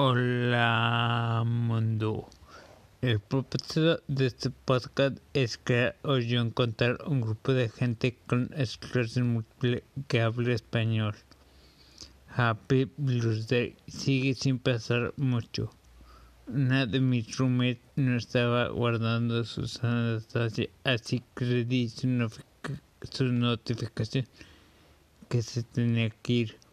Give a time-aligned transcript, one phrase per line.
[0.00, 2.28] Hola mundo.
[3.02, 8.48] El propósito de este podcast es crear o yo encontrar un grupo de gente con
[8.56, 11.16] esclerosis múltiple que hable español.
[12.28, 15.68] Happy Blues Day sigue sin pasar mucho.
[16.46, 22.06] Una de mis roommates no estaba guardando su distancia, así que le di su,
[23.10, 24.28] su notificación
[25.28, 26.67] que se tenía que ir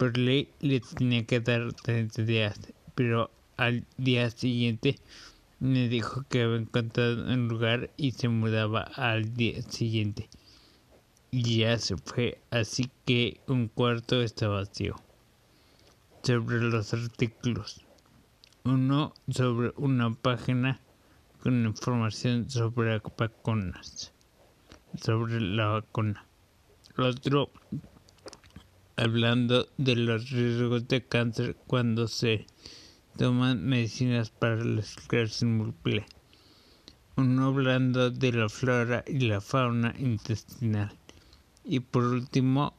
[0.00, 2.58] por ley le tenía que dar 30 días,
[2.94, 4.98] pero al día siguiente
[5.58, 10.30] me dijo que había encontrado un lugar y se mudaba al día siguiente.
[11.32, 14.96] Ya se fue, así que un cuarto está vacío.
[16.22, 17.84] Sobre los artículos.
[18.64, 20.80] Uno sobre una página
[21.42, 24.14] con información sobre vacunas.
[24.98, 26.24] Sobre la vacuna.
[26.96, 27.50] Otro
[29.00, 32.44] hablando de los riesgos de cáncer cuando se
[33.16, 36.04] toman medicinas para la esclerosis múltiple.
[37.16, 40.92] Uno hablando de la flora y la fauna intestinal.
[41.64, 42.74] Y por último,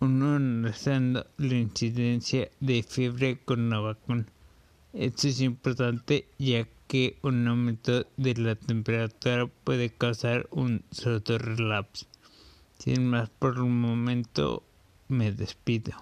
[0.00, 4.26] uno analizando la incidencia de fiebre con la vacuna.
[4.94, 10.82] Esto es importante ya que un aumento de la temperatura puede causar un
[11.26, 12.06] relapso.
[12.78, 14.64] Sin más por un momento,
[15.08, 15.92] me despido.